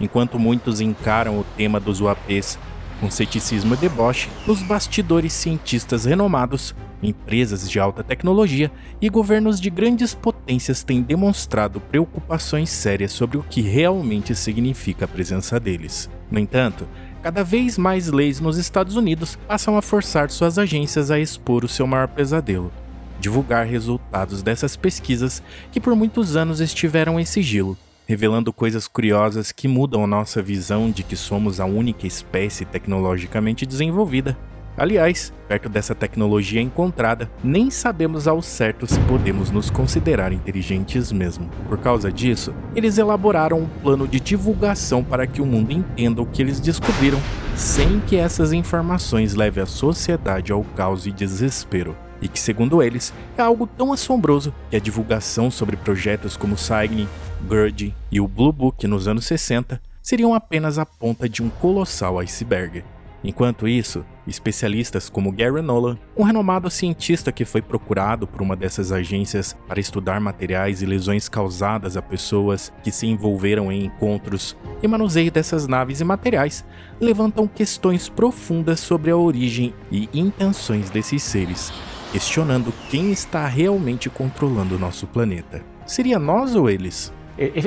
[0.00, 2.58] Enquanto muitos encaram o tema dos UAPs
[3.00, 8.70] com ceticismo e deboche, nos bastidores cientistas renomados, empresas de alta tecnologia
[9.00, 15.08] e governos de grandes potências têm demonstrado preocupações sérias sobre o que realmente significa a
[15.08, 16.08] presença deles.
[16.30, 16.88] No entanto,
[17.22, 21.68] cada vez mais leis nos Estados Unidos passam a forçar suas agências a expor o
[21.68, 22.72] seu maior pesadelo:
[23.20, 27.76] divulgar resultados dessas pesquisas que por muitos anos estiveram em sigilo
[28.06, 33.66] revelando coisas curiosas que mudam a nossa visão de que somos a única espécie tecnologicamente
[33.66, 34.38] desenvolvida.
[34.78, 41.48] Aliás, perto dessa tecnologia encontrada, nem sabemos ao certo se podemos nos considerar inteligentes mesmo.
[41.66, 46.26] Por causa disso, eles elaboraram um plano de divulgação para que o mundo entenda o
[46.26, 47.18] que eles descobriram,
[47.56, 53.12] sem que essas informações levem a sociedade ao caos e desespero e que, segundo eles,
[53.36, 57.08] é algo tão assombroso que a divulgação sobre projetos como Cygne,
[57.48, 62.18] GERD e o Blue Book nos anos 60 seriam apenas a ponta de um colossal
[62.18, 62.84] iceberg.
[63.24, 68.92] Enquanto isso, especialistas como Gary Nolan, um renomado cientista que foi procurado por uma dessas
[68.92, 74.86] agências para estudar materiais e lesões causadas a pessoas que se envolveram em encontros e
[74.86, 76.64] manuseio dessas naves e materiais,
[77.00, 81.72] levantam questões profundas sobre a origem e intenções desses seres,
[82.12, 85.64] questionando quem está realmente controlando nosso planeta.
[85.84, 87.12] Seria nós ou eles?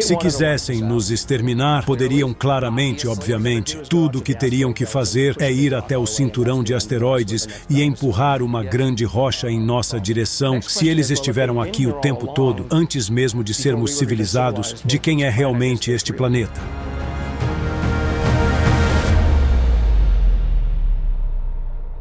[0.02, 3.78] Se quisessem nos exterminar, poderiam claramente, obviamente.
[3.88, 8.42] Tudo o que teriam que fazer é ir até o cinturão de asteroides e empurrar
[8.42, 10.60] uma grande rocha em nossa direção.
[10.60, 15.30] Se eles estiveram aqui o tempo todo, antes mesmo de sermos civilizados, de quem é
[15.30, 16.60] realmente este planeta?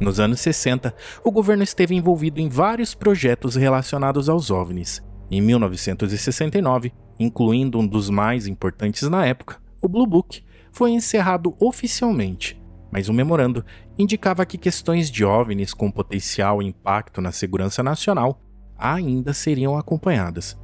[0.01, 5.03] Nos anos 60, o governo esteve envolvido em vários projetos relacionados aos OVNIs.
[5.31, 12.61] Em 1969, incluindo um dos mais importantes na época, o Blue Book, foi encerrado oficialmente,
[12.91, 13.65] mas o memorando
[13.99, 18.41] indicava que questões de OVNIs com potencial impacto na segurança nacional
[18.77, 20.59] ainda seriam acompanhadas.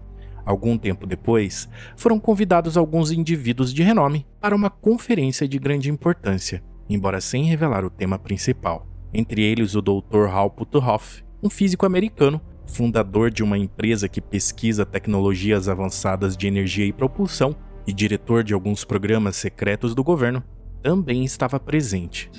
[0.45, 6.63] Algum tempo depois, foram convidados alguns indivíduos de renome para uma conferência de grande importância,
[6.89, 10.27] embora sem revelar o tema principal entre eles o Dr.
[10.29, 16.87] Hal Puthoff, um físico americano, fundador de uma empresa que pesquisa tecnologias avançadas de energia
[16.87, 17.55] e propulsão
[17.87, 20.43] e diretor de alguns programas secretos do governo,
[20.83, 22.31] também estava presente.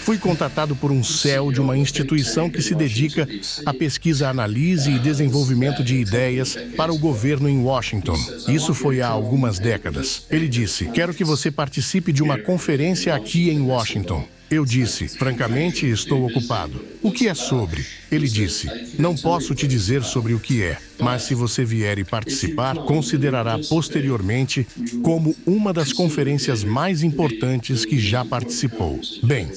[0.00, 3.28] Fui contatado por um céu de uma instituição que se dedica
[3.66, 8.16] à pesquisa, análise e desenvolvimento de ideias para o governo em Washington.
[8.48, 10.24] Isso foi há algumas décadas.
[10.30, 14.24] Ele disse: Quero que você participe de uma conferência aqui em Washington.
[14.48, 16.80] Eu disse, francamente, estou ocupado.
[17.02, 17.84] O que é sobre?
[18.12, 22.04] Ele disse, não posso te dizer sobre o que é, mas se você vier e
[22.04, 24.64] participar, considerará posteriormente
[25.02, 29.00] como uma das conferências mais importantes que já participou.
[29.24, 29.50] Bem,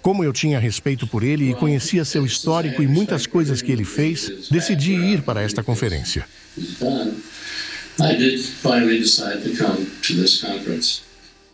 [0.00, 3.84] como eu tinha respeito por ele e conhecia seu histórico e muitas coisas que ele
[3.84, 6.24] fez, decidi ir para esta conferência.
[7.98, 11.05] I did finally decide to come to this conference.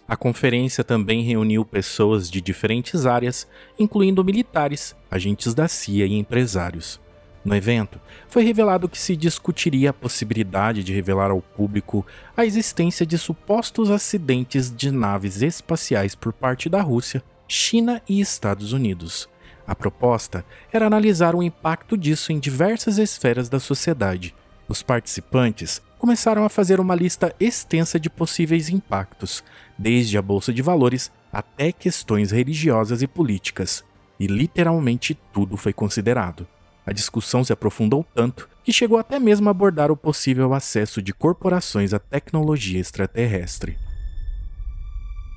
[0.07, 3.47] A conferência também reuniu pessoas de diferentes áreas,
[3.79, 7.01] incluindo militares, agentes da CIA e empresários.
[7.45, 13.05] No evento, foi revelado que se discutiria a possibilidade de revelar ao público a existência
[13.05, 19.29] de supostos acidentes de naves espaciais por parte da Rússia, China e Estados Unidos.
[19.67, 24.35] A proposta era analisar o impacto disso em diversas esferas da sociedade.
[24.73, 29.45] Os participantes começaram a fazer uma lista extensa de possíveis impactos,
[29.77, 33.85] desde a bolsa de valores até questões religiosas e políticas,
[34.19, 36.49] e literalmente tudo foi considerado.
[36.87, 41.13] A discussão se aprofundou tanto que chegou até mesmo a abordar o possível acesso de
[41.13, 43.77] corporações à tecnologia extraterrestre.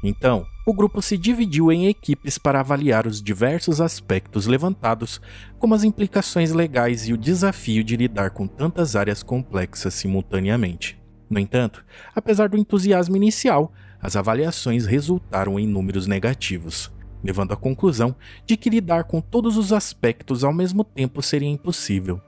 [0.08, 5.20] Então, o grupo se dividiu em equipes para avaliar os diversos aspectos levantados,
[5.58, 11.02] como as implicações legais e o desafio de lidar com tantas áreas complexas simultaneamente.
[11.28, 11.84] No entanto,
[12.14, 16.92] apesar do entusiasmo inicial, as avaliações resultaram em números negativos,
[17.24, 18.16] levando à conclusão
[18.46, 22.22] de que lidar com todos os aspectos ao mesmo tempo seria impossível.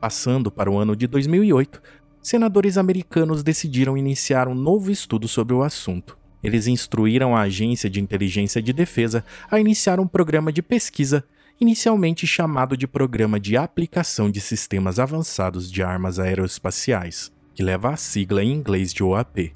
[0.00, 1.82] Passando para o ano de 2008,
[2.22, 6.16] senadores americanos decidiram iniciar um novo estudo sobre o assunto.
[6.42, 11.24] Eles instruíram a Agência de Inteligência de Defesa a iniciar um programa de pesquisa,
[11.60, 17.96] inicialmente chamado de Programa de Aplicação de Sistemas Avançados de Armas Aeroespaciais, que leva a
[17.96, 19.54] sigla em inglês de OAP.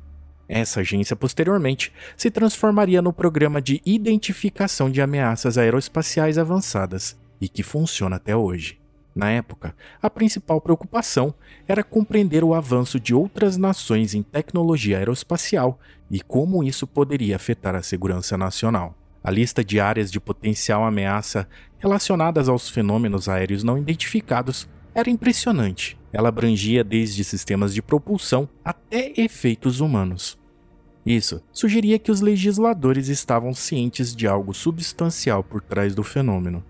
[0.49, 7.63] Essa agência posteriormente se transformaria no Programa de Identificação de Ameaças Aeroespaciais Avançadas e que
[7.63, 8.80] funciona até hoje.
[9.15, 11.35] Na época, a principal preocupação
[11.67, 15.79] era compreender o avanço de outras nações em tecnologia aeroespacial
[16.11, 18.95] e como isso poderia afetar a segurança nacional.
[19.23, 21.47] A lista de áreas de potencial ameaça
[21.79, 25.99] relacionadas aos fenômenos aéreos não identificados era impressionante.
[26.13, 30.39] Ela abrangia desde sistemas de propulsão até efeitos humanos.
[31.05, 36.65] Isso sugeria que os legisladores estavam cientes de algo substancial por trás do fenômeno.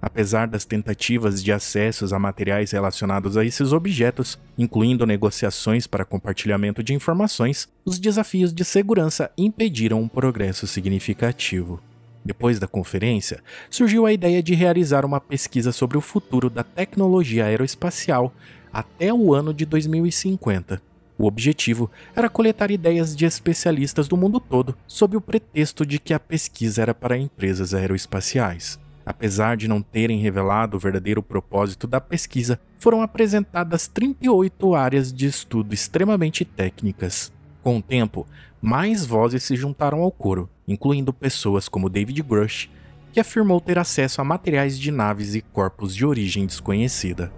[0.00, 6.84] Apesar das tentativas de acessos a materiais relacionados a esses objetos, incluindo negociações para compartilhamento
[6.84, 11.80] de informações, os desafios de segurança impediram um progresso significativo.
[12.24, 17.46] Depois da conferência, surgiu a ideia de realizar uma pesquisa sobre o futuro da tecnologia
[17.46, 18.32] aeroespacial
[18.72, 20.80] até o ano de 2050.
[21.16, 26.14] O objetivo era coletar ideias de especialistas do mundo todo sob o pretexto de que
[26.14, 28.78] a pesquisa era para empresas aeroespaciais.
[29.08, 35.24] Apesar de não terem revelado o verdadeiro propósito da pesquisa, foram apresentadas 38 áreas de
[35.24, 37.32] estudo extremamente técnicas.
[37.62, 38.26] Com o tempo,
[38.60, 42.68] mais vozes se juntaram ao coro, incluindo pessoas como David Grush,
[43.10, 47.32] que afirmou ter acesso a materiais de naves e corpos de origem desconhecida.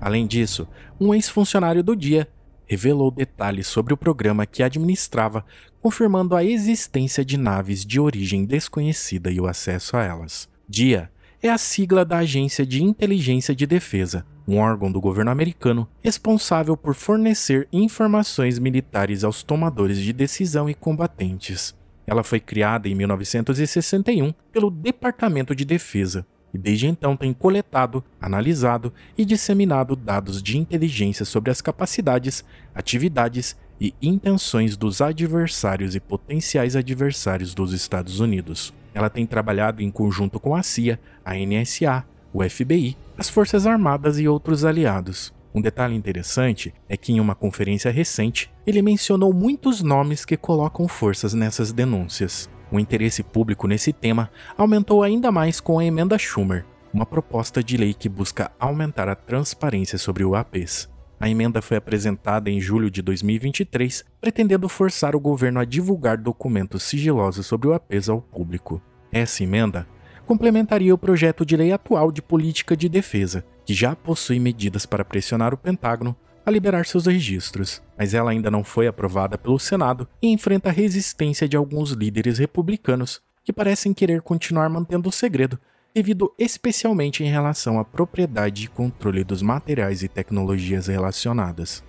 [0.00, 0.66] Além disso,
[1.00, 2.26] um ex-funcionário do dia
[2.66, 5.44] revelou detalhes sobre o programa que administrava,
[5.80, 10.52] confirmando a existência de naves de origem desconhecida e o acesso a elas.
[10.68, 11.10] DIA
[11.42, 16.76] é a sigla da Agência de Inteligência de Defesa, um órgão do governo americano responsável
[16.76, 21.74] por fornecer informações militares aos tomadores de decisão e combatentes.
[22.06, 28.92] Ela foi criada em 1961 pelo Departamento de Defesa e desde então tem coletado, analisado
[29.18, 32.44] e disseminado dados de inteligência sobre as capacidades,
[32.74, 38.72] atividades e intenções dos adversários e potenciais adversários dos Estados Unidos.
[38.94, 44.18] Ela tem trabalhado em conjunto com a CIA, a NSA, o FBI, as Forças Armadas
[44.18, 45.34] e outros aliados.
[45.54, 50.88] Um detalhe interessante é que em uma conferência recente, ele mencionou muitos nomes que colocam
[50.88, 52.48] forças nessas denúncias.
[52.72, 57.76] O interesse público nesse tema aumentou ainda mais com a emenda Schumer, uma proposta de
[57.76, 60.88] lei que busca aumentar a transparência sobre o APs.
[61.18, 66.82] A emenda foi apresentada em julho de 2023, pretendendo forçar o governo a divulgar documentos
[66.82, 68.82] sigilosos sobre o APES ao público.
[69.12, 69.86] Essa emenda
[70.26, 75.04] complementaria o projeto de lei atual de política de defesa, que já possui medidas para
[75.04, 80.06] pressionar o Pentágono a liberar seus registros, mas ela ainda não foi aprovada pelo Senado
[80.20, 85.58] e enfrenta a resistência de alguns líderes republicanos que parecem querer continuar mantendo o segredo
[85.94, 91.84] devido especialmente em relação à propriedade e controle dos materiais e tecnologias relacionadas.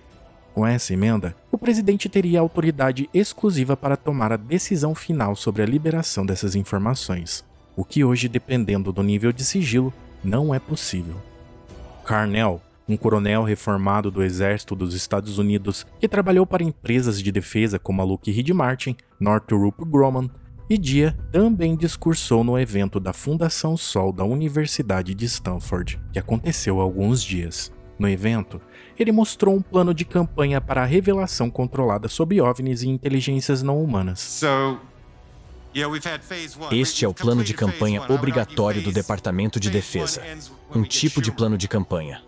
[0.54, 5.66] Com essa emenda, o presidente teria autoridade exclusiva para tomar a decisão final sobre a
[5.66, 7.44] liberação dessas informações,
[7.74, 9.92] o que hoje, dependendo do nível de sigilo,
[10.22, 11.20] não é possível.
[12.04, 17.78] Carnell, um coronel reformado do Exército dos Estados Unidos que trabalhou para empresas de defesa
[17.78, 20.30] como a Lockheed Martin, Northrop Grumman
[20.68, 26.80] e Dia também discursou no evento da Fundação Sol da Universidade de Stanford, que aconteceu
[26.80, 27.72] há alguns dias.
[27.98, 28.60] No evento,
[28.98, 33.82] ele mostrou um plano de campanha para a revelação controlada sobre OVNIs e inteligências não
[33.82, 34.20] humanas.
[34.20, 34.78] So,
[36.72, 40.22] este é o plano de campanha obrigatório do Departamento de Defesa.
[40.74, 42.22] Um tipo de plano de campanha.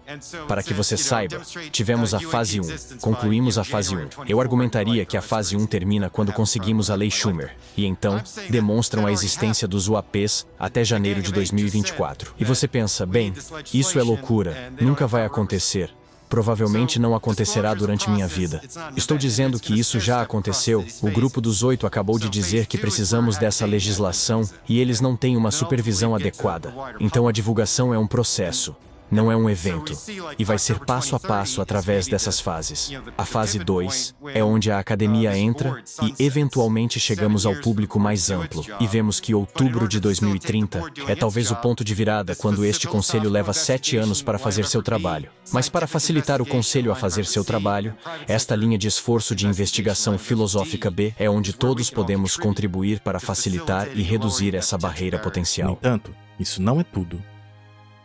[0.46, 1.40] Para que você saiba,
[1.70, 4.08] tivemos a fase 1, concluímos a fase 1.
[4.28, 9.06] Eu argumentaria que a fase 1 termina quando conseguimos a Lei Schumer, e então demonstram
[9.06, 12.34] a existência dos UAPs até janeiro de 2024.
[12.38, 13.32] E você pensa, bem,
[13.72, 15.90] isso é loucura, nunca vai acontecer
[16.28, 18.60] provavelmente não acontecerá durante minha vida.
[18.96, 20.84] Estou dizendo que isso já aconteceu.
[21.02, 25.36] O grupo dos oito acabou de dizer que precisamos dessa legislação e eles não têm
[25.36, 26.72] uma supervisão adequada.
[27.00, 28.76] Então a divulgação é um processo
[29.10, 29.92] não é um evento,
[30.38, 32.90] e vai ser passo a passo através dessas fases.
[33.16, 38.64] A fase 2 é onde a academia entra e eventualmente chegamos ao público mais amplo,
[38.80, 43.30] e vemos que outubro de 2030 é talvez o ponto de virada quando este conselho
[43.30, 45.30] leva sete anos para fazer seu trabalho.
[45.52, 47.94] Mas para facilitar o conselho a fazer seu trabalho,
[48.26, 53.88] esta linha de esforço de investigação filosófica B é onde todos podemos contribuir para facilitar
[53.94, 55.70] e reduzir essa barreira potencial.
[55.70, 57.22] No entanto, isso não é tudo.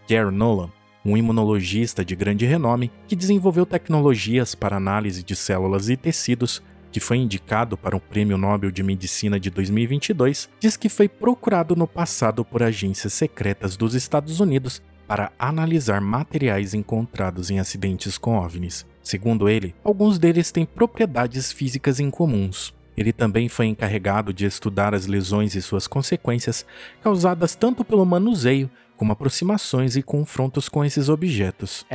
[0.08, 0.70] Gary Nolan
[1.06, 7.00] um imunologista de grande renome que desenvolveu tecnologias para análise de células e tecidos, que
[7.00, 11.88] foi indicado para o Prêmio Nobel de Medicina de 2022, diz que foi procurado no
[11.88, 18.86] passado por agências secretas dos Estados Unidos para analisar materiais encontrados em acidentes com OVNIs.
[19.02, 22.74] Segundo ele, alguns deles têm propriedades físicas incomuns.
[22.96, 26.66] Ele também foi encarregado de estudar as lesões e suas consequências
[27.02, 31.86] causadas tanto pelo manuseio como aproximações e confrontos com esses objetos.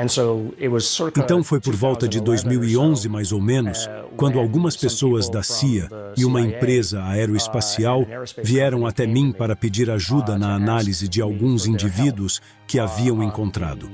[1.16, 6.24] Então foi por volta de 2011, mais ou menos, quando algumas pessoas da CIA e
[6.24, 8.06] uma empresa aeroespacial
[8.42, 13.90] vieram até mim para pedir ajuda na análise de alguns indivíduos que haviam encontrado.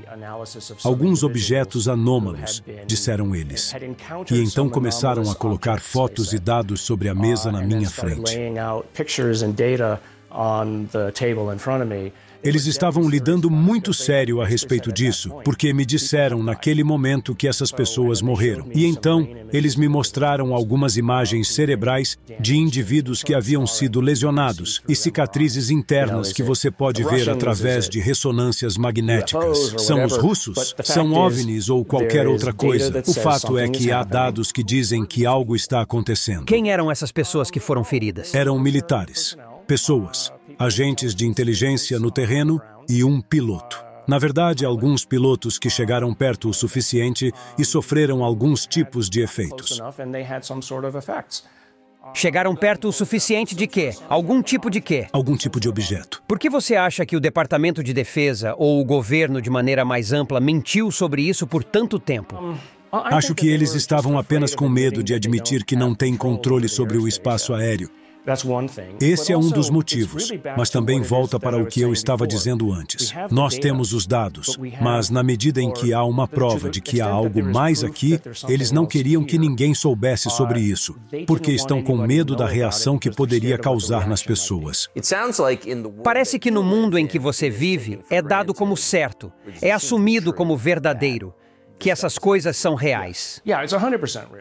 [0.82, 3.73] Alguns objetos anômalos, disseram eles.
[4.30, 8.37] E então começaram a colocar fotos e dados sobre a mesa na minha frente.
[12.45, 17.73] Eles estavam lidando muito sério a respeito disso, porque me disseram naquele momento que essas
[17.73, 18.69] pessoas morreram.
[18.75, 24.95] E então, eles me mostraram algumas imagens cerebrais de indivíduos que haviam sido lesionados e
[24.95, 29.75] cicatrizes internas que você pode ver através de ressonâncias magnéticas.
[29.79, 30.75] São os russos?
[30.85, 33.03] São OVNIs ou qualquer outra coisa?
[33.07, 36.45] O fato é que há dados que dizem que algo está acontecendo.
[36.45, 38.35] Quem eram essas pessoas que foram feridas?
[38.35, 39.35] Eram militares,
[39.66, 43.83] pessoas agentes de inteligência no terreno e um piloto.
[44.06, 49.80] Na verdade, alguns pilotos que chegaram perto o suficiente e sofreram alguns tipos de efeitos.
[52.12, 53.92] Chegaram perto o suficiente de quê?
[54.11, 55.06] Algum tipo de quê?
[55.11, 56.23] Algum tipo de objeto.
[56.28, 60.12] Por que você acha que o Departamento de Defesa ou o governo, de maneira mais
[60.12, 62.59] ampla, mentiu sobre isso por tanto tempo?
[62.92, 67.09] Acho que eles estavam apenas com medo de admitir que não têm controle sobre o
[67.09, 67.90] espaço aéreo
[69.00, 73.12] esse é um dos motivos, mas também volta para o que eu estava dizendo antes.
[73.31, 77.07] Nós temos os dados, mas na medida em que há uma prova de que há
[77.07, 82.35] algo mais aqui, eles não queriam que ninguém soubesse sobre isso, porque estão com medo
[82.35, 84.88] da reação que poderia causar nas pessoas.
[86.02, 90.57] Parece que no mundo em que você vive é dado como certo, é assumido como
[90.57, 91.35] verdadeiro
[91.78, 93.43] que essas coisas são reais.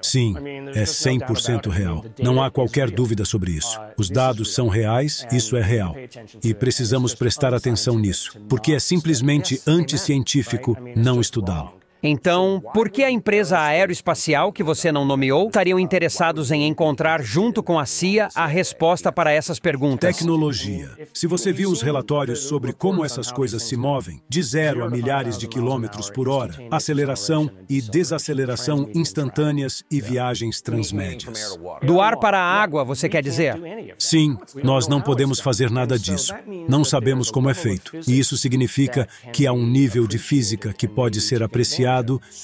[0.02, 0.36] Sim,
[0.74, 2.06] é 100% real.
[2.20, 3.80] Não há qualquer dúvida sobre isso.
[3.80, 5.96] Uh, Os dados são reais, isso é real.
[6.44, 11.83] E precisamos prestar atenção nisso, porque é simplesmente anticientífico não estudá-lo.
[12.06, 17.64] Então, por que a empresa aeroespacial que você não nomeou estariam interessados em encontrar, junto
[17.64, 20.18] com a CIA, a resposta para essas perguntas?
[20.18, 20.92] Tecnologia.
[21.14, 25.38] Se você viu os relatórios sobre como essas coisas se movem, de zero a milhares
[25.38, 31.58] de quilômetros por hora, aceleração e desaceleração instantâneas e viagens transmédias.
[31.82, 33.56] Do ar para a água, você quer dizer?
[33.98, 36.34] Sim, nós não podemos fazer nada disso.
[36.68, 37.98] Não sabemos como é feito.
[38.06, 41.93] E isso significa que há um nível de física que pode ser apreciado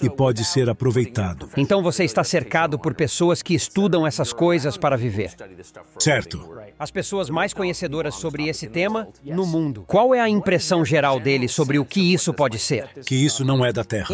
[0.01, 1.49] e pode ser aproveitado.
[1.57, 5.31] Então você está cercado por pessoas que estudam essas coisas para viver.
[5.97, 6.59] Certo.
[6.77, 9.83] As pessoas mais conhecedoras sobre esse tema no mundo.
[9.87, 12.89] Qual é a impressão geral deles sobre o que isso pode ser?
[13.05, 14.07] Que isso não é da Terra.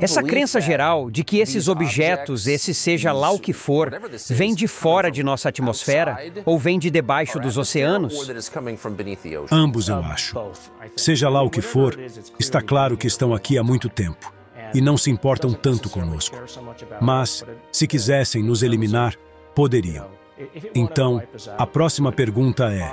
[0.00, 3.92] Essa crença geral de que esses objetos, esse seja lá o que for,
[4.28, 8.14] vem de fora de nossa atmosfera ou vem de debaixo dos oceanos?
[9.50, 10.36] Ambos, eu acho.
[10.96, 11.98] Seja lá o que for,
[12.38, 14.32] está claro que estão aqui há muito tempo
[14.74, 16.36] e não se importam tanto conosco.
[17.00, 19.14] Mas, se quisessem nos eliminar,
[19.54, 20.08] poderiam.
[20.74, 21.22] Então,
[21.56, 22.92] a próxima pergunta é: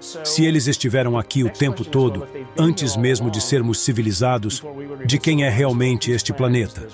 [0.00, 2.26] se eles estiveram aqui o tempo todo,
[2.58, 4.62] antes mesmo de sermos civilizados,
[5.04, 6.88] de quem é realmente este planeta?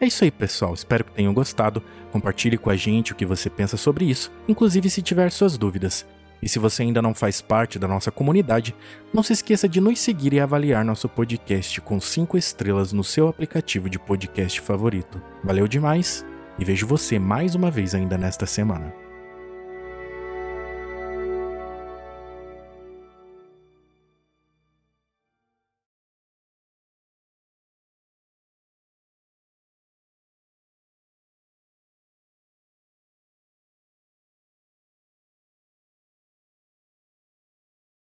[0.00, 0.72] É isso aí, pessoal.
[0.72, 1.82] Espero que tenham gostado.
[2.10, 6.06] Compartilhe com a gente o que você pensa sobre isso, inclusive se tiver suas dúvidas.
[6.42, 8.74] E se você ainda não faz parte da nossa comunidade,
[9.12, 13.28] não se esqueça de nos seguir e avaliar nosso podcast com 5 estrelas no seu
[13.28, 15.22] aplicativo de podcast favorito.
[15.44, 16.24] Valeu demais
[16.58, 19.09] e vejo você mais uma vez ainda nesta semana.